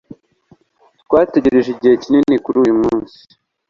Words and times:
Twategereje 1.03 1.69
igihe 1.71 1.93
kinini 2.03 2.35
kuri 2.43 2.57
uyumunsi. 2.63 3.17